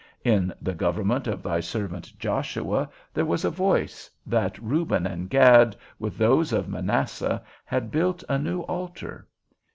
In 0.23 0.51
the 0.59 0.73
government 0.73 1.27
of 1.27 1.43
thy 1.43 1.59
servant 1.59 2.11
Joshua, 2.17 2.89
there 3.13 3.23
was 3.23 3.45
a 3.45 3.51
voice, 3.51 4.09
that 4.25 4.57
Reuben 4.57 5.05
and 5.05 5.29
Gad, 5.29 5.75
with 5.99 6.17
those 6.17 6.51
of 6.51 6.67
Manasseh, 6.67 7.39
had 7.65 7.91
built 7.91 8.23
a 8.27 8.39
new 8.39 8.61
altar. 8.61 9.27